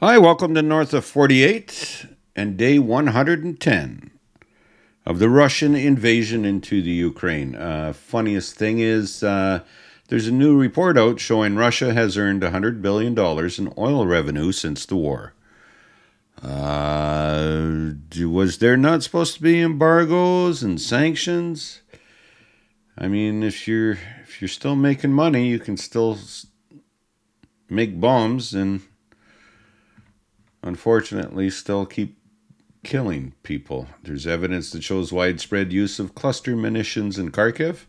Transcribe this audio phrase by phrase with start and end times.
[0.00, 4.10] Hi, welcome to North of 48 and day 110
[5.06, 7.54] of the Russian invasion into the Ukraine.
[7.54, 9.60] Uh, funniest thing is, uh,
[10.08, 14.84] there's a new report out showing Russia has earned $100 billion in oil revenue since
[14.84, 15.32] the war.
[16.42, 21.82] Uh, was there not supposed to be embargoes and sanctions?
[22.98, 26.18] I mean, if you're if you're still making money, you can still
[27.70, 28.82] make bombs and
[30.64, 32.16] unfortunately still keep
[32.82, 33.86] killing people.
[34.02, 37.84] There's evidence that shows widespread use of cluster munitions in Kharkiv,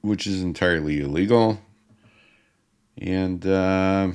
[0.00, 1.60] which is entirely illegal.
[2.98, 4.12] And uh,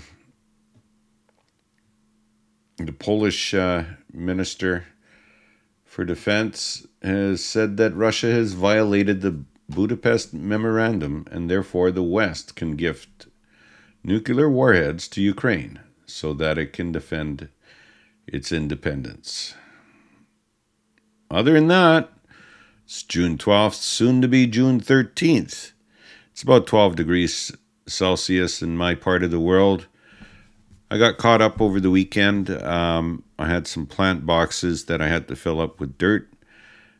[2.78, 4.86] the Polish uh, minister
[5.86, 12.56] for defense has said that Russia has violated the Budapest Memorandum and therefore the West
[12.56, 13.28] can gift
[14.04, 17.50] nuclear warheads to Ukraine so that it can defend
[18.28, 19.56] its independence.
[21.30, 22.10] Other than that,
[22.86, 25.72] it's June 12th, soon to be June 13th.
[26.32, 27.52] It's about 12 degrees
[27.88, 29.88] Celsius in my part of the world.
[30.92, 32.50] I got caught up over the weekend.
[32.50, 36.32] Um, I had some plant boxes that I had to fill up with dirt,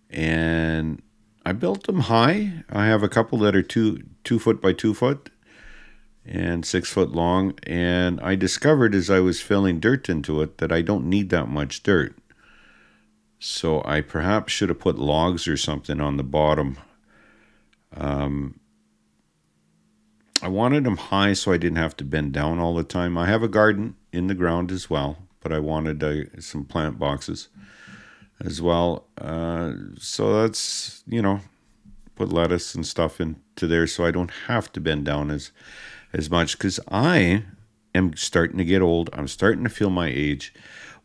[0.10, 1.02] and
[1.46, 2.64] I built them high.
[2.70, 5.30] I have a couple that are two two foot by two foot,
[6.26, 7.54] and six foot long.
[7.64, 11.48] And I discovered as I was filling dirt into it that I don't need that
[11.48, 12.16] much dirt.
[13.40, 16.78] So I perhaps should have put logs or something on the bottom.
[17.96, 18.60] Um,
[20.42, 23.18] I wanted them high so I didn't have to bend down all the time.
[23.18, 27.00] I have a garden in the ground as well, but I wanted uh, some plant
[27.00, 27.50] boxes
[28.44, 29.06] as well.
[29.18, 31.42] Uh, so that's, you know,
[32.16, 35.52] put lettuce and stuff into there so I don't have to bend down as
[36.16, 37.44] as much because I
[37.94, 39.10] am starting to get old.
[39.14, 40.54] I'm starting to feel my age.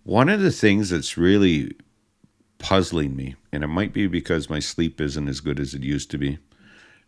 [0.04, 1.72] One of the things that's really
[2.58, 6.10] puzzling me, and it might be because my sleep isn't as good as it used
[6.12, 6.38] to be.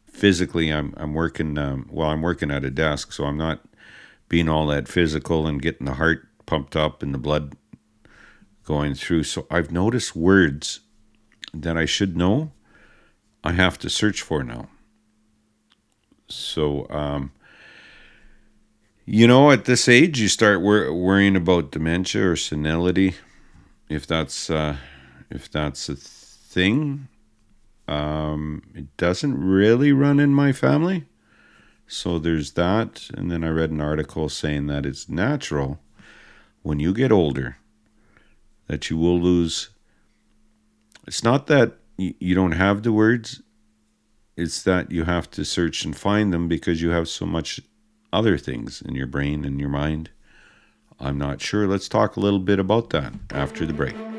[0.05, 1.57] Physically, I'm I'm working.
[1.57, 3.61] Um, well, I'm working at a desk, so I'm not
[4.29, 7.55] being all that physical and getting the heart pumped up and the blood
[8.65, 9.23] going through.
[9.25, 10.81] So I've noticed words
[11.55, 12.53] that I should know.
[13.45, 14.69] I have to search for now.
[16.29, 17.33] So um,
[19.05, 23.15] you know, at this age, you start wor- worrying about dementia or senility,
[23.89, 24.77] if that's uh,
[25.31, 27.09] if that's a thing.
[27.89, 31.07] Um, it doesn't really run in my family,
[31.87, 33.11] so there's that.
[33.15, 35.81] And then I read an article saying that it's natural
[36.63, 37.57] when you get older
[38.69, 39.71] that you will lose.
[41.07, 43.43] It's not that you don't have the words;
[44.37, 47.61] it's that you have to search and find them because you have so much
[48.13, 50.11] other things in your brain and your mind?
[51.01, 51.67] I'm not sure.
[51.67, 54.12] Let's talk a little bit about that after the break.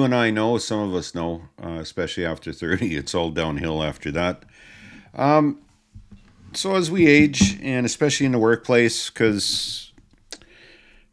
[0.00, 3.82] You and I know, some of us know, uh, especially after thirty, it's all downhill
[3.82, 4.44] after that.
[5.14, 5.58] Um,
[6.54, 9.92] so as we age, and especially in the workplace, because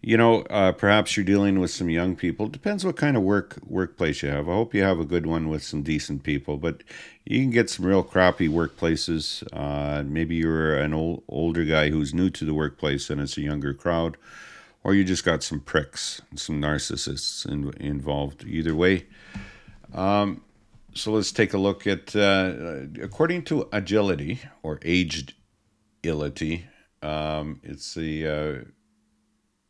[0.01, 2.47] you know, uh, perhaps you're dealing with some young people.
[2.47, 4.47] Depends what kind of work workplace you have.
[4.47, 6.81] I hope you have a good one with some decent people, but
[7.25, 9.43] you can get some real crappy workplaces.
[9.51, 13.41] Uh, maybe you're an old older guy who's new to the workplace, and it's a
[13.41, 14.15] younger crowd
[14.87, 18.45] or you just got some pricks, some narcissists in, involved.
[18.45, 19.05] Either way.
[19.93, 20.41] Um,
[20.95, 22.53] so let's take a look at, uh,
[23.01, 25.33] according to Agility or Aged
[26.03, 26.63] Ility,
[27.01, 28.55] um, it's the uh,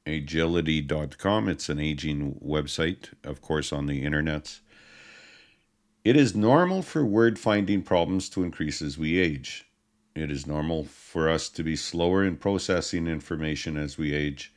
[0.06, 1.50] agility.com.
[1.50, 4.60] It's an aging website, of course, on the internet.
[6.04, 9.66] It is normal for word finding problems to increase as we age.
[10.14, 14.54] It is normal for us to be slower in processing information as we age.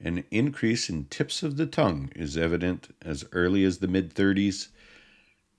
[0.00, 4.68] An increase in tips of the tongue is evident as early as the mid 30s.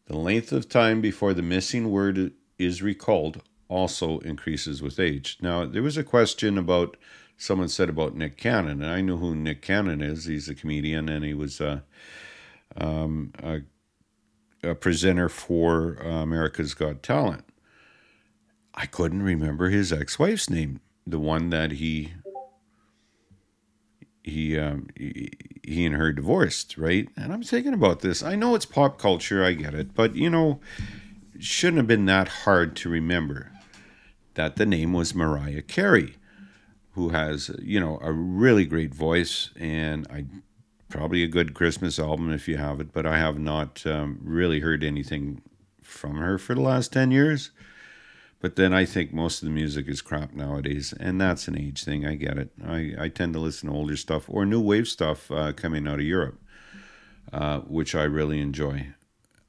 [0.05, 5.37] The length of time before the missing word is recalled also increases with age.
[5.41, 6.97] Now, there was a question about
[7.37, 10.25] someone said about Nick Cannon, and I know who Nick Cannon is.
[10.25, 11.83] He's a comedian, and he was a,
[12.75, 13.61] um, a,
[14.63, 17.45] a presenter for uh, America's Got Talent.
[18.73, 22.13] I couldn't remember his ex-wife's name, the one that he
[24.23, 25.31] he, um, he
[25.69, 27.07] he and her divorced, right?
[27.15, 28.23] And I'm thinking about this.
[28.23, 30.59] I know it's pop culture, I get it, but you know,
[31.37, 33.51] shouldn't have been that hard to remember
[34.33, 36.15] that the name was Mariah Carey,
[36.93, 40.25] who has you know a really great voice and I
[40.89, 44.61] probably a good Christmas album if you have it, but I have not um, really
[44.61, 45.43] heard anything
[45.83, 47.51] from her for the last ten years.
[48.41, 51.83] But then I think most of the music is crap nowadays, and that's an age
[51.83, 52.05] thing.
[52.05, 52.51] I get it.
[52.65, 55.99] I, I tend to listen to older stuff or new wave stuff uh, coming out
[55.99, 56.39] of Europe,
[57.33, 58.87] uh, which I really enjoy,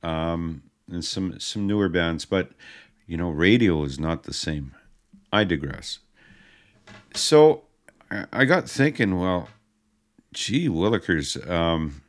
[0.03, 2.25] um, and some some newer bands.
[2.25, 2.51] But
[3.07, 4.75] you know, radio is not the same.
[5.33, 6.01] I digress.
[7.15, 7.63] So
[8.33, 9.21] I got thinking.
[9.21, 9.49] Well,
[10.33, 11.49] gee, Willikers.
[11.49, 12.03] Um,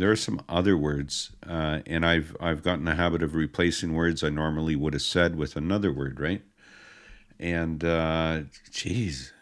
[0.00, 4.22] there are some other words, uh, and I've I've gotten a habit of replacing words
[4.22, 6.42] I normally would have said with another word, right?
[7.38, 9.32] And uh, geez,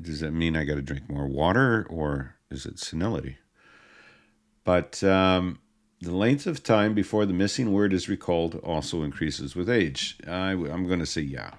[0.00, 3.38] does that mean I got to drink more water, or is it senility?
[4.64, 5.60] But um,
[6.00, 10.16] the length of time before the missing word is recalled also increases with age.
[10.26, 11.52] I, I'm going to say yeah.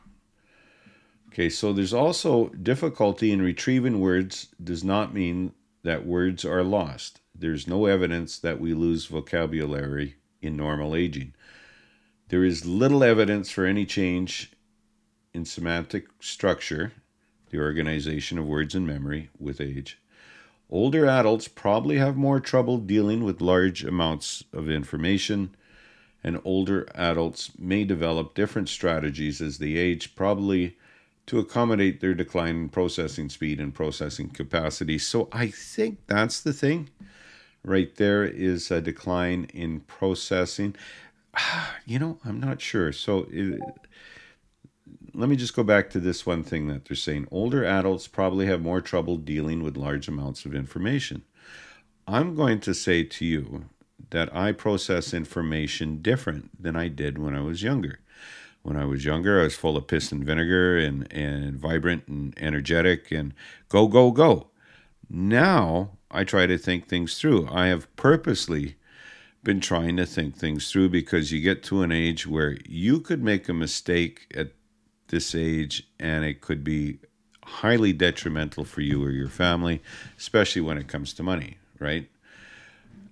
[1.29, 5.53] Okay, so there's also difficulty in retrieving words does not mean
[5.83, 11.33] that words are lost there's no evidence that we lose vocabulary in normal aging.
[12.27, 14.51] There is little evidence for any change
[15.33, 16.91] in semantic structure,
[17.49, 19.99] the organization of words and memory, with age.
[20.69, 25.55] Older adults probably have more trouble dealing with large amounts of information,
[26.23, 30.77] and older adults may develop different strategies as they age, probably
[31.29, 34.97] to accommodate their decline in processing speed and processing capacity.
[34.97, 36.89] So I think that's the thing
[37.63, 40.75] right there is a decline in processing.
[41.85, 42.91] You know, I'm not sure.
[42.91, 43.59] So it,
[45.13, 47.27] let me just go back to this one thing that they're saying.
[47.31, 51.23] Older adults probably have more trouble dealing with large amounts of information.
[52.07, 53.65] I'm going to say to you
[54.09, 57.99] that I process information different than I did when I was younger.
[58.61, 62.33] When I was younger, I was full of piss and vinegar and, and vibrant and
[62.37, 63.33] energetic and
[63.69, 64.47] go, go, go.
[65.09, 67.47] Now I try to think things through.
[67.49, 68.75] I have purposely
[69.43, 73.23] been trying to think things through because you get to an age where you could
[73.23, 74.51] make a mistake at
[75.07, 76.99] this age and it could be
[77.43, 79.81] highly detrimental for you or your family,
[80.17, 82.09] especially when it comes to money, right?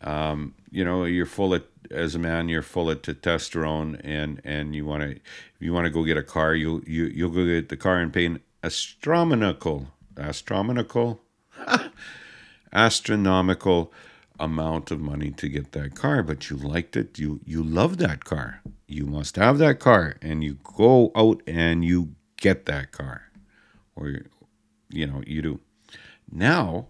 [0.02, 4.75] Um, you know, you're full of as a man, you're full of testosterone, and and
[4.75, 5.19] you want to,
[5.60, 8.13] you want to go get a car, you you you'll go get the car and
[8.13, 9.88] pay an astronomical,
[10.18, 11.22] astronomical
[12.74, 13.92] astronomical
[14.39, 17.18] amount of money to get that car, but you liked it.
[17.18, 18.62] You you love that car.
[18.88, 23.31] You must have that car, and you go out and you get that car,
[23.95, 24.22] or
[24.89, 25.60] you know you do.
[26.31, 26.88] Now,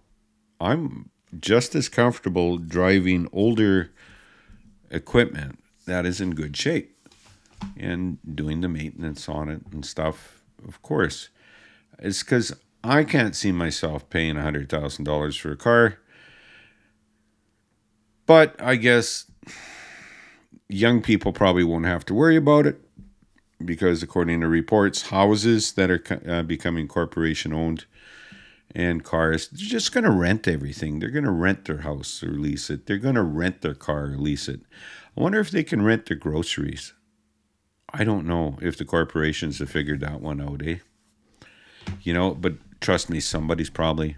[0.60, 1.10] I'm
[1.40, 3.92] just as comfortable driving older
[4.92, 6.96] equipment that is in good shape
[7.78, 10.42] and doing the maintenance on it and stuff.
[10.68, 11.30] Of course,
[12.00, 15.98] it's because I can't see myself paying $100,000 for a car.
[18.26, 19.32] But I guess
[20.68, 22.82] young people probably won't have to worry about it
[23.64, 27.86] because, according to reports, houses that are uh, becoming corporation owned
[28.76, 31.00] and cars, they're just going to rent everything.
[31.00, 32.86] They're going to rent their house or lease it.
[32.86, 34.62] They're going to rent their car or lease it.
[35.18, 36.94] I wonder if they can rent their groceries.
[37.94, 40.78] I don't know if the corporations have figured that one out, eh?
[42.02, 44.18] You know, but trust me, somebody's probably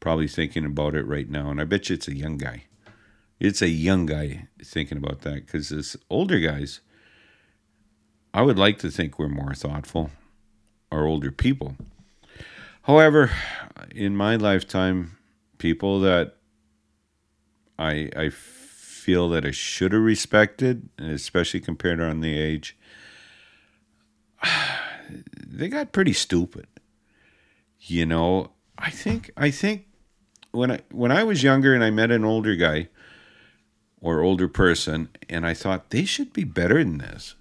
[0.00, 2.64] probably thinking about it right now, and I bet you it's a young guy.
[3.40, 6.80] It's a young guy thinking about that because as older guys,
[8.34, 10.10] I would like to think we're more thoughtful,
[10.90, 11.76] our older people.
[12.86, 13.30] However,
[13.90, 15.18] in my lifetime,
[15.58, 16.36] people that
[17.78, 22.76] I I feel that I should have respected, especially compared on the age,
[25.46, 26.66] they got pretty stupid
[27.86, 29.86] you know, I think I think
[30.50, 32.88] when I when I was younger and I met an older guy
[34.00, 37.34] or older person and I thought they should be better than this.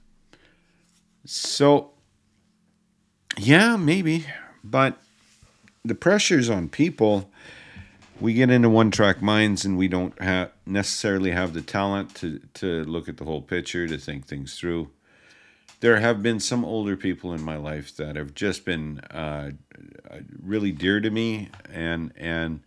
[1.25, 1.91] So
[3.37, 4.25] yeah, maybe,
[4.63, 5.01] but
[5.85, 7.29] the pressures on people.
[8.19, 12.39] We get into one track minds and we don't have necessarily have the talent to
[12.55, 14.89] to look at the whole picture to think things through.
[15.81, 19.51] There have been some older people in my life that have just been uh,
[20.41, 22.61] really dear to me, and and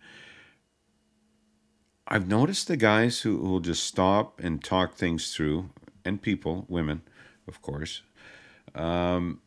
[2.07, 5.71] I've noticed the guys who will just stop and talk things through,
[6.05, 7.03] and people, women,
[7.47, 8.03] of course,
[8.75, 9.41] um,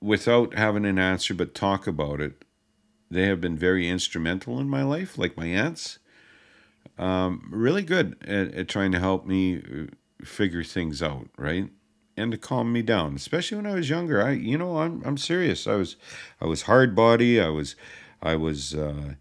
[0.00, 2.44] without having an answer but talk about it.
[3.10, 5.98] They have been very instrumental in my life, like my aunts.
[6.98, 11.70] Um, really good at, at trying to help me uh, figure things out, right?
[12.16, 14.20] And to calm me down, especially when I was younger.
[14.20, 15.66] I, you know, I'm I'm serious.
[15.66, 15.96] I was,
[16.40, 17.40] I was hard body.
[17.40, 17.76] I was,
[18.22, 18.74] I was.
[18.74, 19.14] Uh,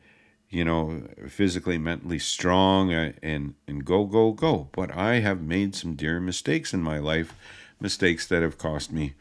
[0.50, 4.70] you know, physically, mentally strong uh, and, and go, go, go.
[4.72, 7.36] But I have made some dear mistakes in my life,
[7.82, 9.14] mistakes that have cost me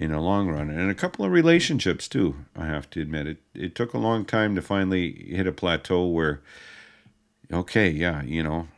[0.00, 0.70] in the long run.
[0.70, 3.26] And a couple of relationships, too, I have to admit.
[3.26, 6.40] It, it took a long time to finally hit a plateau where,
[7.52, 8.68] okay, yeah, you know,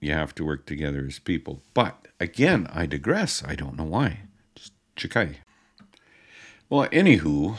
[0.00, 1.62] you have to work together as people.
[1.72, 3.42] But again, I digress.
[3.42, 4.20] I don't know why.
[4.54, 5.36] Just chikai.
[6.68, 7.56] Well, anywho,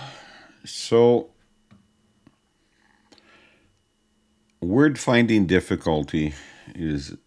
[0.63, 1.31] so
[4.61, 6.33] word finding difficulty
[6.75, 7.17] is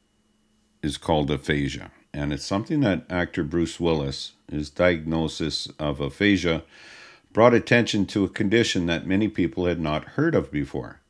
[0.83, 6.63] is called aphasia, and it's something that actor Bruce Willis, his diagnosis of aphasia,
[7.33, 11.01] brought attention to a condition that many people had not heard of before.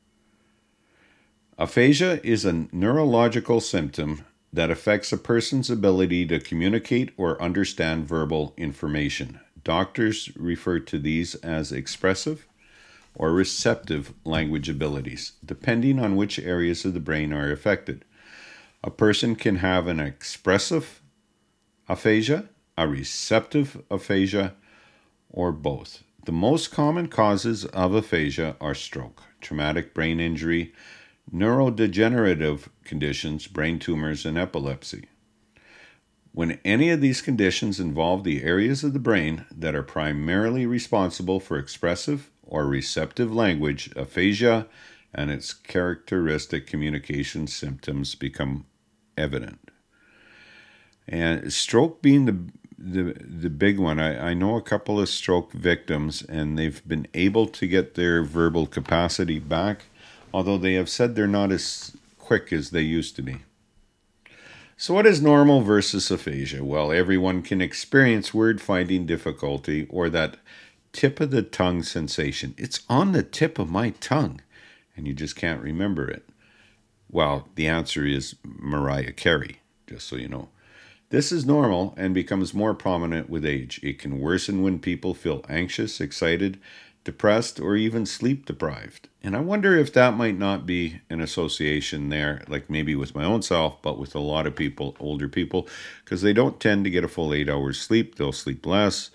[1.59, 8.55] Aphasia is a neurological symptom that affects a person's ability to communicate or understand verbal
[8.57, 9.41] information.
[9.65, 12.47] Doctors refer to these as expressive,
[13.15, 18.05] or receptive language abilities, depending on which areas of the brain are affected.
[18.89, 21.03] A person can have an expressive
[21.91, 24.55] aphasia, a receptive aphasia,
[25.29, 26.03] or both.
[26.25, 30.73] The most common causes of aphasia are stroke, traumatic brain injury,
[31.31, 35.05] neurodegenerative conditions, brain tumors, and epilepsy.
[36.33, 41.41] When any of these conditions involve the areas of the brain that are primarily responsible
[41.41, 44.67] for expressive or receptive language, aphasia,
[45.13, 48.65] and its characteristic communication symptoms become
[49.19, 49.71] evident.
[51.07, 52.39] And stroke being the
[52.79, 53.99] the the big one.
[53.99, 58.23] I, I know a couple of stroke victims and they've been able to get their
[58.23, 59.87] verbal capacity back,
[60.33, 63.39] although they have said they're not as quick as they used to be.
[64.77, 66.63] So, what is normal versus aphasia?
[66.63, 70.37] Well, everyone can experience word finding difficulty or that
[70.93, 72.55] tip of the tongue sensation.
[72.57, 74.41] It's on the tip of my tongue,
[74.97, 76.29] and you just can't remember it.
[77.11, 80.49] Well, the answer is Mariah Carey, just so you know.
[81.11, 83.81] This is normal and becomes more prominent with age.
[83.83, 86.59] It can worsen when people feel anxious, excited,
[87.03, 89.09] depressed, or even sleep deprived.
[89.23, 93.25] And I wonder if that might not be an association there, like maybe with my
[93.25, 95.67] own self, but with a lot of people, older people,
[96.05, 98.17] because they don't tend to get a full eight hours sleep.
[98.17, 99.11] They'll sleep less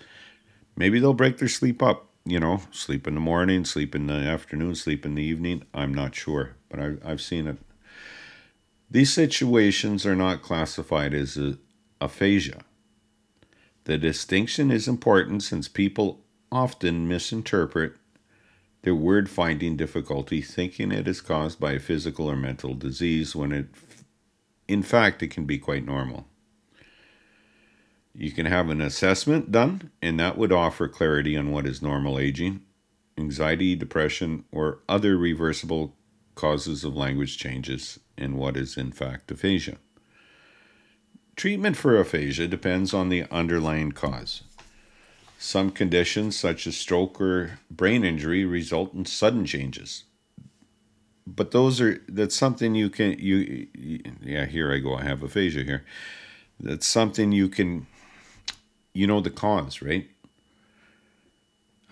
[0.76, 4.14] Maybe they'll break their sleep up, you know, sleep in the morning, sleep in the
[4.14, 5.64] afternoon, sleep in the evening.
[5.72, 7.58] I'm not sure, but I, I've seen it.
[8.94, 11.36] These situations are not classified as
[12.00, 12.60] aphasia.
[13.86, 17.94] The distinction is important since people often misinterpret
[18.82, 23.50] their word finding difficulty thinking it is caused by a physical or mental disease when
[23.50, 23.66] it
[24.68, 26.28] in fact it can be quite normal.
[28.14, 32.16] You can have an assessment done, and that would offer clarity on what is normal
[32.16, 32.62] aging,
[33.18, 35.96] anxiety, depression, or other reversible
[36.36, 39.76] causes of language changes, and what is in fact aphasia.
[41.36, 44.42] Treatment for aphasia depends on the underlying cause.
[45.38, 50.04] Some conditions, such as stroke or brain injury, result in sudden changes.
[51.26, 53.66] But those are that's something you can you
[54.22, 55.84] yeah here I go I have aphasia here.
[56.60, 57.86] That's something you can
[58.92, 60.08] you know the cause, right?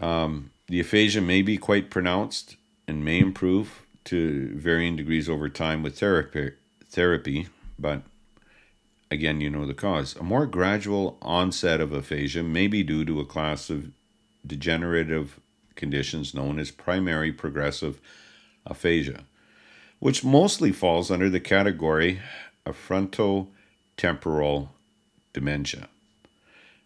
[0.01, 5.83] Um, the aphasia may be quite pronounced and may improve to varying degrees over time
[5.83, 6.53] with therapy,
[6.89, 8.03] therapy, but
[9.11, 10.17] again, you know the cause.
[10.17, 13.91] A more gradual onset of aphasia may be due to a class of
[14.47, 15.39] degenerative
[15.75, 18.01] conditions known as primary progressive
[18.67, 19.25] aphasia,
[19.99, 22.21] which mostly falls under the category
[22.67, 24.69] of frontotemporal
[25.33, 25.89] dementia.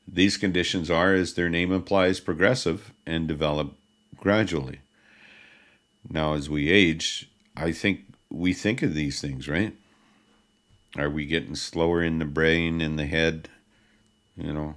[0.08, 3.75] These conditions are, as their name implies, progressive and develop
[4.16, 4.80] gradually.
[6.08, 9.75] Now, as we age, I think we think of these things, right?
[10.96, 13.48] Are we getting slower in the brain, in the head?
[14.36, 14.75] You know,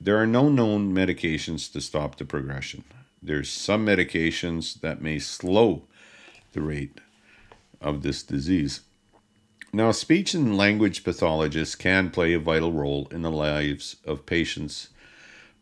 [0.00, 2.84] there are no known medications to stop the progression.
[3.22, 5.82] There's some medications that may slow
[6.52, 7.00] the rate
[7.80, 8.80] of this disease.
[9.72, 14.88] Now, speech and language pathologists can play a vital role in the lives of patients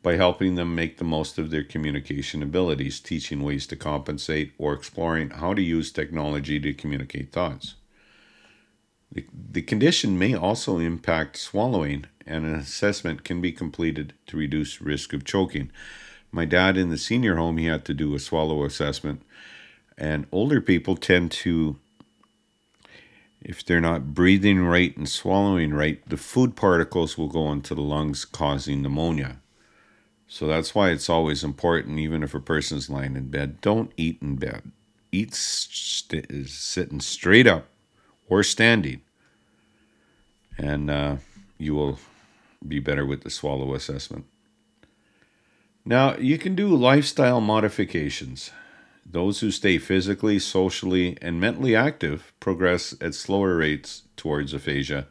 [0.05, 4.75] by helping them make the most of their communication abilities, teaching ways to compensate, or
[4.75, 7.75] exploring how to use technology to communicate thoughts.
[9.11, 14.83] The, the condition may also impact swallowing, and an assessment can be completed to reduce
[14.83, 15.73] risk of choking.
[16.31, 19.23] My dad in the senior home, he had to do a swallow assessment,
[19.97, 21.79] and older people tend to
[23.41, 27.83] if they're not breathing right and swallowing right, the food particles will go into the
[27.83, 29.39] lungs, causing pneumonia.
[30.35, 34.19] So that's why it's always important, even if a person's lying in bed, don't eat
[34.21, 34.73] in bed.
[35.13, 37.69] Eat st- sitting straight up
[38.29, 39.03] or standing,
[40.59, 41.17] and uh,
[41.57, 42.01] you will
[42.67, 44.25] be better with the swallow assessment.
[45.85, 48.51] Now, you can do lifestyle modifications.
[49.07, 55.07] Those who stay physically, socially, and mentally active progress at slower rates towards aphasia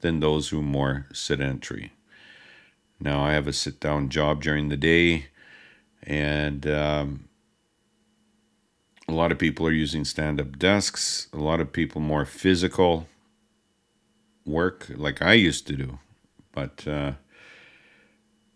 [0.00, 1.92] than those who are more sedentary.
[3.02, 5.26] Now, I have a sit down job during the day,
[6.04, 7.28] and um,
[9.08, 13.08] a lot of people are using stand up desks, a lot of people more physical
[14.46, 15.98] work like I used to do,
[16.52, 17.14] but uh,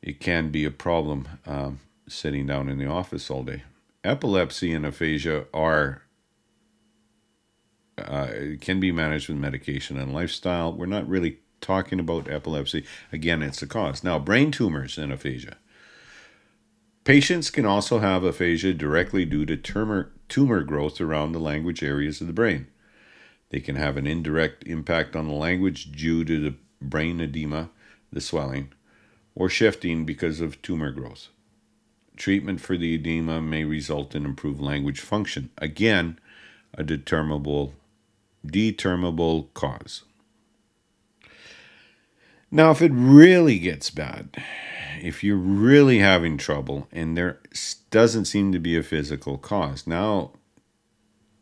[0.01, 3.65] it can be a problem um, sitting down in the office all day.
[4.05, 6.03] Epilepsy and aphasia are
[7.99, 8.29] uh,
[8.61, 10.73] can be managed with medication and lifestyle.
[10.73, 12.85] We're not really talking about epilepsy.
[13.13, 14.05] Again, it's the cause.
[14.05, 15.57] Now, brain tumors and aphasia.
[17.05, 22.21] Patients can also have aphasia directly due to tumor, tumor growth around the language areas
[22.21, 22.67] of the brain.
[23.51, 27.71] They can have an indirect impact on the language due to the brain edema,
[28.13, 28.73] the swelling,
[29.35, 31.29] or shifting because of tumor growth.
[32.17, 35.51] Treatment for the edema may result in improved language function.
[35.59, 36.19] Again,
[36.75, 37.75] a determinable
[38.45, 40.03] determinable cause.
[42.57, 44.43] Now, if it really gets bad,
[45.03, 47.39] if you're really having trouble and there
[47.91, 50.31] doesn't seem to be a physical cause, now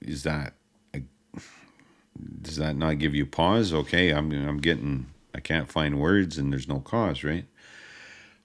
[0.00, 0.54] is that
[2.42, 3.72] does that not give you pause?
[3.72, 7.44] Okay, I'm I'm getting I can't find words and there's no cause, right?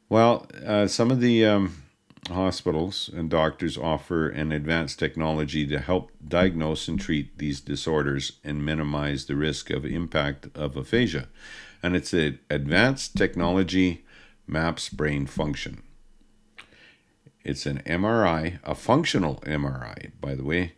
[0.08, 1.82] Well, uh, some of the um,
[2.30, 8.64] hospitals and doctors offer an advanced technology to help diagnose and treat these disorders and
[8.64, 11.30] minimize the risk of impact of aphasia.
[11.82, 14.06] And it's an advanced technology
[14.46, 15.84] maps brain function.
[17.44, 20.74] It's an MRI, a functional MRI, by the way,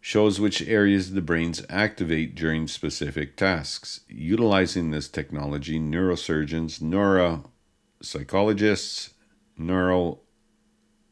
[0.00, 4.00] shows which areas the brains activate during specific tasks.
[4.08, 6.80] Utilizing this technology, neurosurgeons,
[8.02, 9.14] neuropsychologists,
[9.56, 10.20] neuro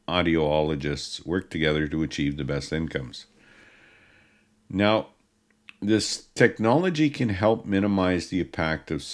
[0.07, 3.27] audiologists work together to achieve the best incomes.
[4.69, 5.09] Now,
[5.83, 9.05] this technology can help minimize the impact of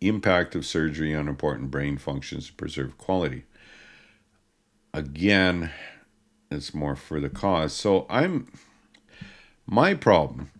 [0.00, 3.44] impact of surgery on important brain functions to preserve quality.
[4.92, 5.70] Again,
[6.50, 7.72] it's more for the cause.
[7.72, 8.50] So I'm
[9.66, 10.50] my problem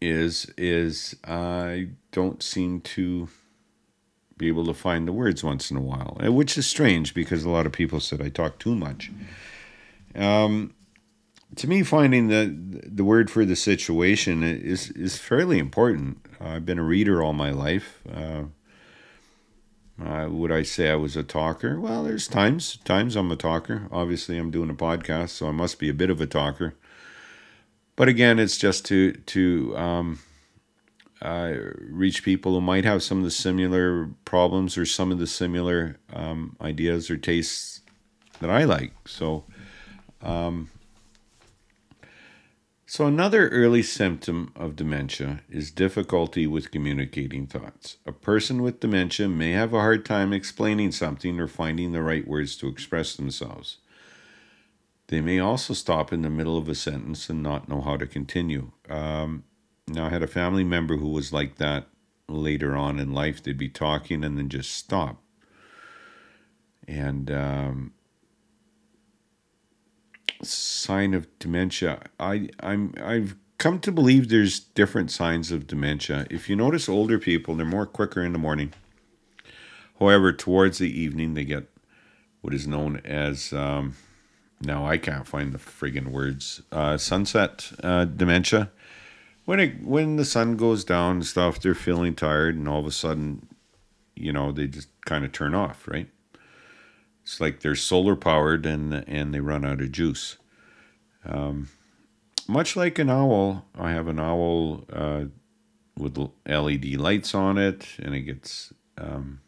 [0.00, 3.28] is is I don't seem to
[4.36, 7.50] be able to find the words once in a while, which is strange because a
[7.50, 9.10] lot of people said I talk too much.
[10.14, 10.74] Um,
[11.56, 12.54] to me, finding the
[12.86, 16.18] the word for the situation is is fairly important.
[16.40, 18.00] I've been a reader all my life.
[18.12, 18.44] Uh,
[20.02, 21.78] uh, would I say I was a talker?
[21.78, 23.88] Well, there's times times I'm a talker.
[23.92, 26.74] Obviously, I'm doing a podcast, so I must be a bit of a talker.
[27.96, 30.18] But again, it's just to to um,
[31.22, 35.26] uh, reach people who might have some of the similar problems or some of the
[35.26, 37.80] similar um, ideas or tastes
[38.40, 38.92] that I like.
[39.06, 39.44] So,
[40.22, 40.70] um,
[42.86, 47.96] so another early symptom of dementia is difficulty with communicating thoughts.
[48.06, 52.26] A person with dementia may have a hard time explaining something or finding the right
[52.26, 53.78] words to express themselves.
[55.08, 58.06] They may also stop in the middle of a sentence and not know how to
[58.06, 58.72] continue.
[58.88, 59.44] Um,
[59.86, 61.88] now, I had a family member who was like that
[62.28, 63.42] later on in life.
[63.42, 65.22] They'd be talking and then just stop.
[66.88, 67.92] And um,
[70.44, 72.02] sign of dementia.
[72.18, 76.26] I I'm I've come to believe there's different signs of dementia.
[76.30, 78.72] If you notice older people, they're more quicker in the morning.
[79.98, 81.68] However, towards the evening, they get
[82.40, 83.94] what is known as um,
[84.60, 88.70] now I can't find the friggin' words uh, sunset uh, dementia
[89.44, 92.86] when it when the sun goes down and stuff, they're feeling tired, and all of
[92.86, 93.46] a sudden,
[94.14, 96.08] you know, they just kind of turn off, right?
[97.24, 100.36] It's like they're solar powered and and they run out of juice.
[101.24, 101.70] Um,
[102.46, 105.24] much like an owl, I have an owl uh,
[105.96, 109.40] with LED lights on it, and it gets um,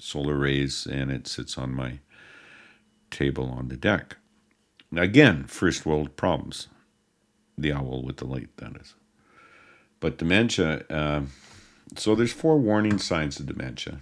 [0.00, 2.00] solar rays, and it sits on my
[3.10, 4.16] table on the deck.
[4.94, 6.66] Again, first world problems.
[7.56, 8.94] The owl with the light, that is.
[10.00, 11.22] But dementia, uh,
[11.96, 14.00] so there's four warning signs of dementia.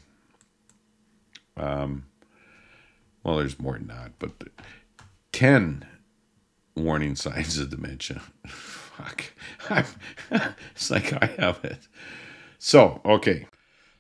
[1.57, 2.07] Um,
[3.23, 4.33] well, there's more than that, but
[5.33, 5.87] 10
[6.77, 8.23] warning signs of dementia.
[8.47, 9.33] Fuck.
[10.75, 11.89] it's like I have it.
[12.59, 13.47] So, okay.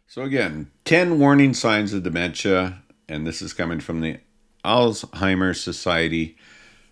[0.06, 4.18] So, again, 10 warning signs of dementia, and this is coming from the
[4.64, 6.36] Alzheimer Society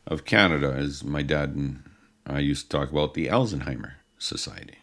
[0.07, 1.83] of Canada, as my dad and
[2.27, 4.79] I used to talk about the Alzheimer Society.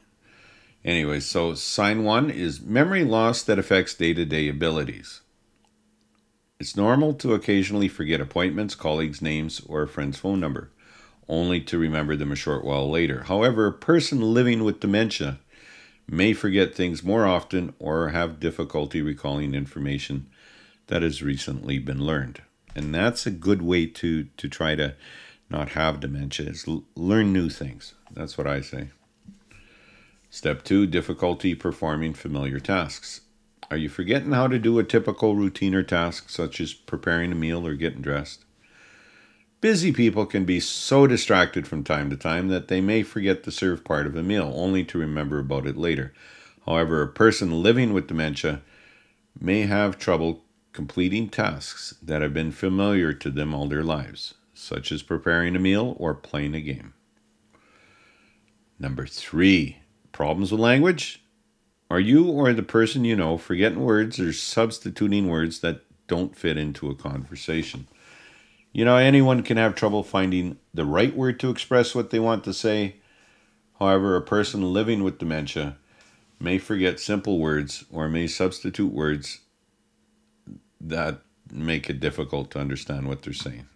[0.83, 5.21] Anyway, so sign one is memory loss that affects day to day abilities.
[6.57, 10.71] It's normal to occasionally forget appointments, colleagues' names, or a friend's phone number,
[11.27, 13.23] only to remember them a short while later.
[13.23, 15.39] However, a person living with dementia
[16.07, 20.27] may forget things more often or have difficulty recalling information
[20.87, 22.41] that has recently been learned.
[22.73, 24.95] And that's a good way to, to try to
[25.49, 26.65] not have dementia is
[26.95, 27.95] learn new things.
[28.11, 28.91] That's what I say.
[30.29, 33.21] Step two difficulty performing familiar tasks.
[33.71, 37.35] Are you forgetting how to do a typical routine or task, such as preparing a
[37.35, 38.45] meal or getting dressed?
[39.61, 43.51] Busy people can be so distracted from time to time that they may forget to
[43.51, 46.13] serve part of a meal, only to remember about it later.
[46.65, 48.61] However, a person living with dementia
[49.39, 54.91] may have trouble completing tasks that have been familiar to them all their lives, such
[54.91, 56.93] as preparing a meal or playing a game.
[58.77, 59.77] Number three,
[60.15, 61.24] Problems with language?
[61.89, 66.57] Are you or the person you know forgetting words or substituting words that don't fit
[66.57, 67.87] into a conversation?
[68.73, 72.43] You know, anyone can have trouble finding the right word to express what they want
[72.43, 72.95] to say.
[73.79, 75.77] However, a person living with dementia
[76.39, 79.39] may forget simple words or may substitute words
[80.81, 81.21] that
[81.51, 83.67] make it difficult to understand what they're saying.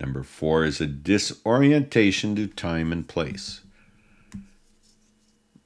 [0.00, 3.62] Number four is a disorientation to time and place.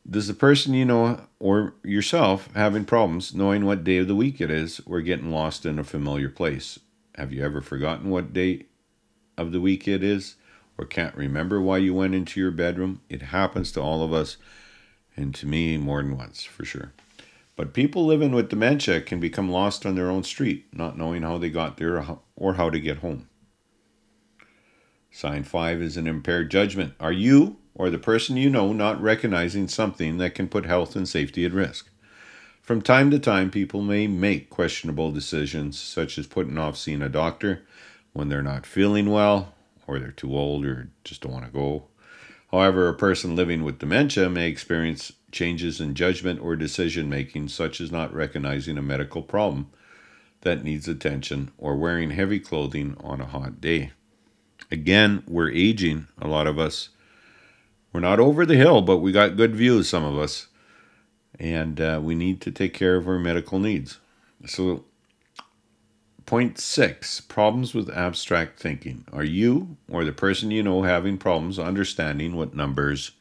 [0.08, 4.40] Does the person you know or yourself having problems knowing what day of the week
[4.40, 6.78] it is or getting lost in a familiar place?
[7.14, 8.66] Have you ever forgotten what day
[9.38, 10.36] of the week it is
[10.76, 13.00] or can't remember why you went into your bedroom?
[13.08, 14.38] It happens to all of us
[15.16, 16.92] and to me more than once, for sure.
[17.54, 21.38] But people living with dementia can become lost on their own street, not knowing how
[21.38, 23.28] they got there or how to get home.
[25.10, 26.94] Sign 5 is an impaired judgment.
[26.98, 31.08] Are you or the person you know not recognizing something that can put health and
[31.08, 31.88] safety at risk.
[32.62, 37.08] From time to time, people may make questionable decisions, such as putting off seeing a
[37.08, 37.62] doctor
[38.12, 39.54] when they're not feeling well,
[39.86, 41.84] or they're too old, or just don't want to go.
[42.52, 47.80] However, a person living with dementia may experience changes in judgment or decision making, such
[47.80, 49.70] as not recognizing a medical problem
[50.42, 53.92] that needs attention or wearing heavy clothing on a hot day.
[54.70, 56.90] Again, we're aging, a lot of us
[57.92, 60.48] we're not over the hill, but we got good views, some of us.
[61.38, 63.98] And uh, we need to take care of our medical needs.
[64.46, 64.84] So,
[66.26, 69.04] point six problems with abstract thinking.
[69.12, 73.12] Are you or the person you know having problems understanding what numbers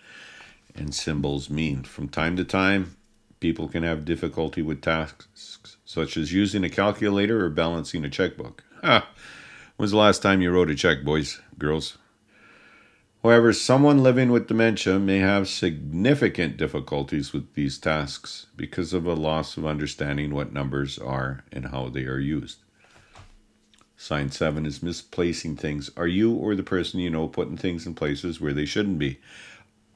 [0.75, 1.83] and symbols mean?
[1.83, 2.95] From time to time,
[3.39, 8.63] people can have difficulty with tasks such as using a calculator or balancing a checkbook.
[8.81, 9.09] Ah,
[9.75, 11.97] when's the last time you wrote a check, boys, girls?
[13.23, 19.13] However, someone living with dementia may have significant difficulties with these tasks because of a
[19.13, 22.57] loss of understanding what numbers are and how they are used.
[23.95, 25.91] Sign 7 is misplacing things.
[25.95, 29.19] Are you or the person you know putting things in places where they shouldn't be?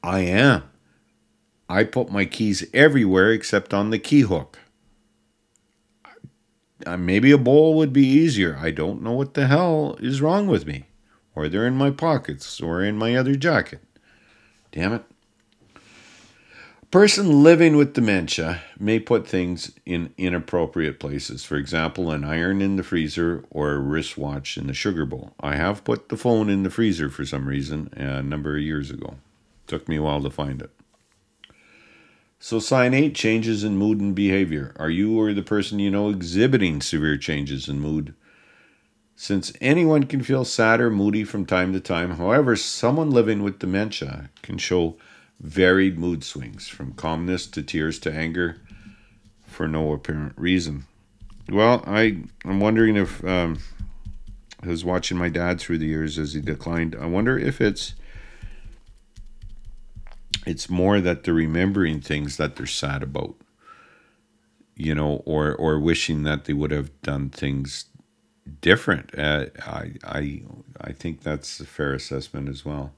[0.04, 0.62] I am.
[1.68, 4.60] I put my keys everywhere except on the key hook.
[6.86, 8.56] Maybe a bowl would be easier.
[8.60, 10.84] I don't know what the hell is wrong with me
[11.36, 13.80] or they're in my pockets or in my other jacket.
[14.72, 15.04] Damn it.
[16.82, 21.44] A person living with dementia may put things in inappropriate places.
[21.44, 25.34] For example, an iron in the freezer or a wristwatch in the sugar bowl.
[25.40, 28.62] I have put the phone in the freezer for some reason uh, a number of
[28.62, 29.16] years ago.
[29.66, 30.70] Took me a while to find it.
[32.38, 34.74] So, sign eight changes in mood and behavior.
[34.78, 38.14] Are you or the person you know exhibiting severe changes in mood?
[39.16, 43.58] Since anyone can feel sad or moody from time to time, however, someone living with
[43.58, 44.96] dementia can show
[45.40, 48.58] varied mood swings from calmness to tears to anger
[49.46, 50.84] for no apparent reason.
[51.50, 53.58] Well, I, I'm wondering if um,
[54.62, 56.94] I was watching my dad through the years as he declined.
[57.00, 57.94] I wonder if it's
[60.46, 63.34] it's more that they're remembering things that they're sad about.
[64.76, 67.86] you know, or or wishing that they would have done things
[68.60, 69.16] different.
[69.18, 70.42] Uh, I I
[70.80, 72.92] I think that's a fair assessment as well.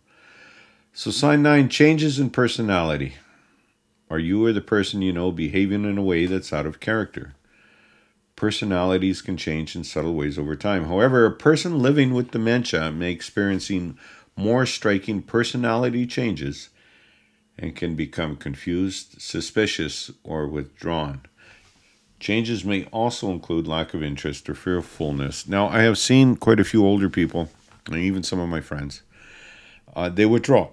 [0.93, 3.15] So sign nine changes in personality.
[4.11, 7.35] Are you or the person you know behaving in a way that's out of character?
[8.37, 10.85] Personalities can change in subtle ways over time.
[10.85, 13.99] However, a person living with dementia may experiencing
[14.37, 16.69] more striking personality changes
[17.59, 21.23] and can become confused, suspicious, or withdrawn.
[22.21, 25.47] Changes may also include lack of interest or fearfulness.
[25.47, 27.49] Now, I have seen quite a few older people,
[27.87, 29.03] and even some of my friends,
[29.95, 30.71] uh, they withdraw.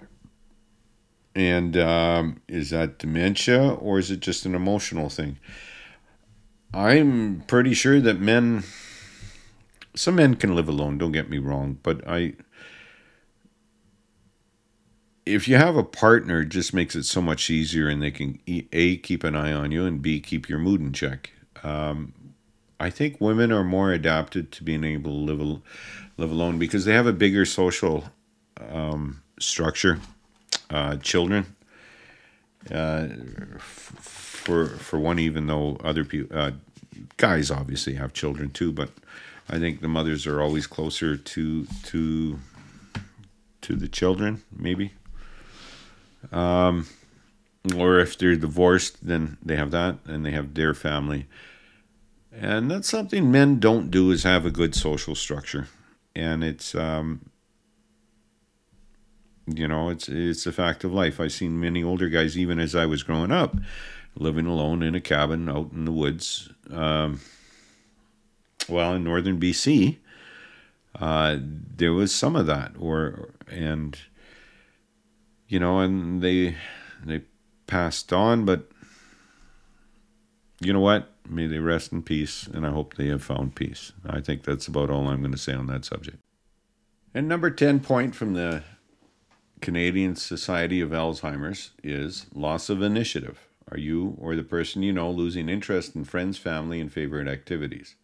[1.36, 5.38] And um, is that dementia or is it just an emotional thing?
[6.74, 8.64] I'm pretty sure that men,
[9.94, 12.34] some men can live alone, don't get me wrong, but I,
[15.26, 18.40] if you have a partner, it just makes it so much easier and they can,
[18.48, 21.32] A, keep an eye on you and B, keep your mood in check.
[21.66, 22.14] Um,
[22.80, 25.62] I think women are more adapted to being able to live,
[26.18, 28.06] live alone because they have a bigger social
[28.70, 30.00] um, structure.
[30.70, 31.46] Uh, children,
[32.72, 33.08] uh,
[33.60, 36.52] for for one, even though other people, uh,
[37.18, 38.90] guys obviously have children too, but
[39.48, 42.40] I think the mothers are always closer to to
[43.62, 44.94] to the children, maybe.
[46.32, 46.88] Um,
[47.76, 51.28] or if they're divorced, then they have that, and they have their family.
[52.40, 55.68] And that's something men don't do is have a good social structure,
[56.14, 57.30] and it's um,
[59.48, 61.20] you know it's it's a fact of life.
[61.20, 63.56] I've seen many older guys, even as I was growing up,
[64.18, 66.50] living alone in a cabin out in the woods.
[66.70, 67.22] Um,
[68.68, 69.98] well, in northern BC,
[71.00, 73.98] uh, there was some of that, or and
[75.48, 76.58] you know, and they
[77.06, 77.22] they
[77.66, 78.70] passed on, but
[80.60, 81.15] you know what?
[81.28, 83.92] May they rest in peace, and I hope they have found peace.
[84.06, 86.18] I think that's about all I'm going to say on that subject.
[87.14, 88.64] And number 10 point from the
[89.62, 93.40] Canadian Society of Alzheimer's is loss of initiative.
[93.72, 97.96] Are you or the person you know losing interest in friends, family, and favorite activities?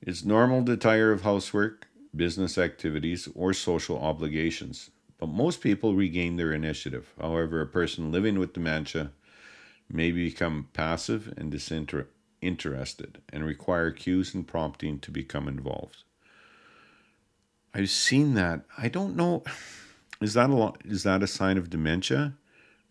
[0.00, 6.36] It's normal to tire of housework, business activities, or social obligations, but most people regain
[6.36, 7.12] their initiative.
[7.20, 9.10] However, a person living with dementia
[9.94, 16.02] may become passive and disinterested and require cues and prompting to become involved.
[17.72, 18.62] I've seen that.
[18.76, 19.44] I don't know.
[20.20, 22.34] Is that a is that a sign of dementia?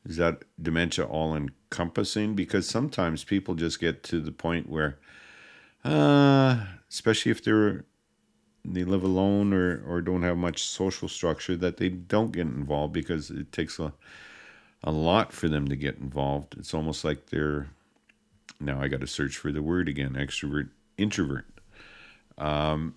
[0.06, 2.36] Is that dementia all encompassing?
[2.36, 5.00] Because sometimes people just get to the point where,
[5.86, 7.86] uh, especially if they're
[8.66, 12.94] they live alone or, or don't have much social structure, that they don't get involved
[12.94, 13.94] because it takes a
[14.84, 16.56] a lot for them to get involved.
[16.58, 17.68] It's almost like they're
[18.60, 21.46] now I got to search for the word again extrovert, introvert.
[22.38, 22.96] Um,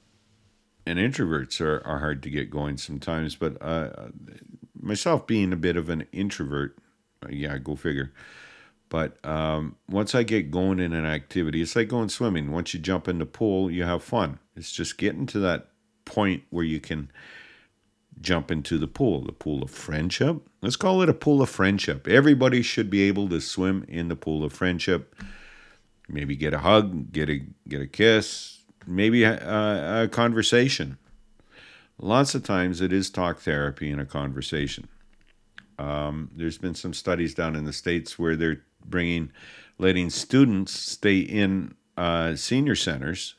[0.87, 4.09] and introverts are, are hard to get going sometimes, but uh,
[4.81, 6.79] myself being a bit of an introvert,
[7.25, 8.13] uh, yeah, go figure.
[8.89, 12.53] But um, once I get going in an activity, it's like going swimming.
[12.53, 14.39] Once you jump in the pool, you have fun.
[14.55, 15.71] It's just getting to that
[16.05, 17.11] point where you can
[18.21, 20.43] jump into the pool, the pool of friendship.
[20.63, 22.09] Let's call it a pool of friendship.
[22.09, 25.15] Everybody should be able to swim in the pool of friendship.
[26.09, 30.99] Maybe get a hug, get a get a kiss, maybe a, a conversation.
[31.99, 34.89] Lots of times it is talk therapy in a conversation.
[35.79, 39.33] Um, there's been some studies down in the states where they're bringing,
[39.79, 43.35] letting students stay in uh, senior centers.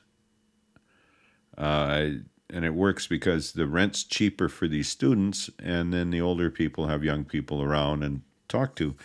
[1.57, 2.09] Uh,
[2.49, 6.87] and it works because the rent's cheaper for these students, and then the older people
[6.87, 8.95] have young people around and talk to.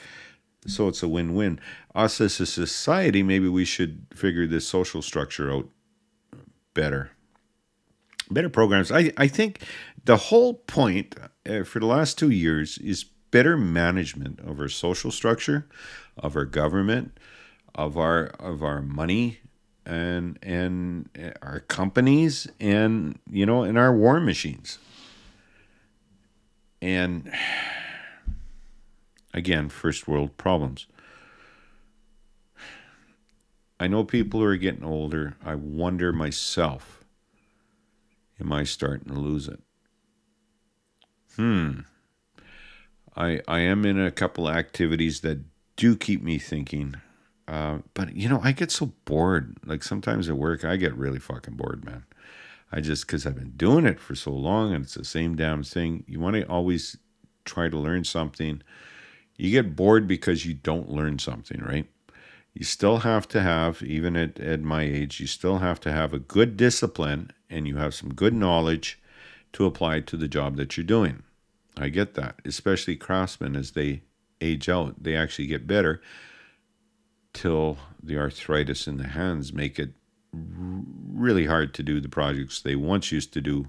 [0.66, 1.58] So it's a win win.
[1.94, 5.68] Us as a society, maybe we should figure this social structure out
[6.72, 7.10] better.
[8.30, 8.92] Better programs.
[8.92, 9.60] I, I think
[10.04, 11.16] the whole point
[11.48, 15.66] uh, for the last two years is better management of our social structure,
[16.16, 17.18] of our government,
[17.74, 19.40] of our of our money,
[19.84, 21.08] and and
[21.42, 24.78] our companies and you know and our war machines.
[26.80, 27.32] And
[29.34, 30.86] again first world problems.
[33.80, 35.36] I know people are getting older.
[35.44, 37.02] I wonder myself
[38.42, 39.60] am i starting to lose it?
[41.36, 41.80] Hmm.
[43.16, 45.40] I i am in a couple activities that
[45.76, 46.96] do keep me thinking
[47.52, 49.58] uh, but you know, I get so bored.
[49.64, 52.04] Like sometimes at work, I get really fucking bored, man.
[52.72, 55.62] I just because I've been doing it for so long and it's the same damn
[55.62, 56.04] thing.
[56.06, 56.96] You want to always
[57.44, 58.62] try to learn something.
[59.36, 61.86] You get bored because you don't learn something, right?
[62.54, 66.12] you still have to have, even at, at my age, you still have to have
[66.12, 69.00] a good discipline and you have some good knowledge
[69.54, 71.22] to apply to the job that you're doing.
[71.76, 74.02] I get that, especially craftsmen as they
[74.40, 76.02] age out, they actually get better
[77.32, 79.90] till the arthritis in the hands make it
[80.32, 83.68] really hard to do the projects they once used to do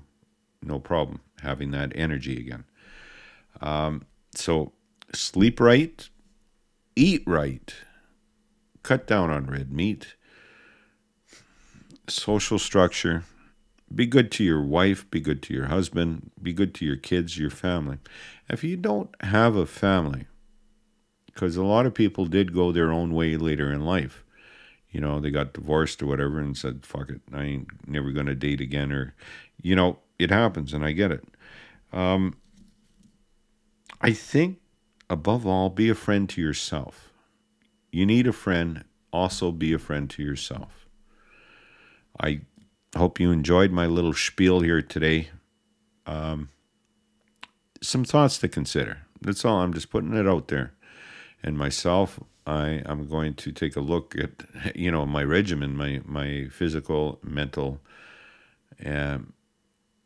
[0.62, 2.64] no problem having that energy again.
[3.62, 4.72] Um, so
[5.14, 6.10] sleep right
[6.96, 7.74] eat right
[8.82, 10.16] cut down on red meat
[12.08, 13.24] social structure
[13.94, 17.38] be good to your wife be good to your husband be good to your kids
[17.38, 18.00] your family.
[18.50, 20.26] If you don't have a family
[21.34, 24.24] because a lot of people did go their own way later in life
[24.94, 28.28] you know, they got divorced or whatever and said, fuck it, I ain't never going
[28.28, 28.92] to date again.
[28.92, 29.16] Or,
[29.62, 31.26] you know, it happens and I get it.
[31.92, 32.38] Um,
[34.00, 34.60] I think
[35.10, 37.12] above all, be a friend to yourself.
[37.92, 40.88] You need a friend, also be a friend to yourself.
[42.22, 42.42] I
[42.96, 45.30] hope you enjoyed my little spiel here today.
[46.06, 46.50] Um,
[47.82, 49.00] some thoughts to consider.
[49.22, 49.62] That's all.
[49.62, 50.74] I'm just putting it out there.
[51.44, 56.02] And myself, I am going to take a look at you know my regimen, my
[56.06, 57.80] my physical, mental
[58.86, 59.34] um,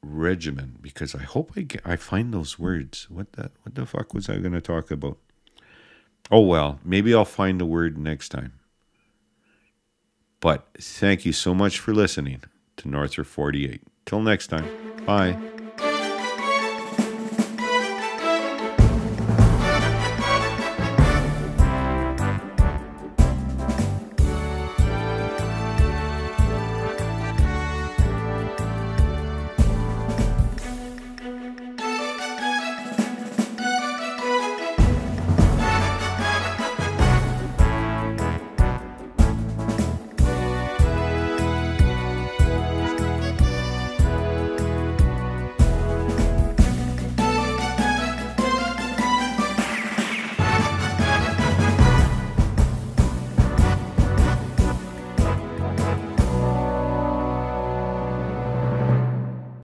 [0.01, 3.09] regimen, because I hope I get, I find those words.
[3.09, 5.17] What the what the fuck was I going to talk about?
[6.29, 8.53] Oh well, maybe I'll find the word next time.
[10.39, 12.43] But thank you so much for listening
[12.77, 13.81] to Northrop 48.
[14.05, 14.67] Till next time,
[15.05, 15.37] bye.